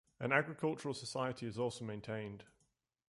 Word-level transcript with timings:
An 0.19 0.31
agricultural 0.31 0.95
society 0.95 1.45
is 1.45 1.59
also 1.59 1.85
maintained. 1.85 2.43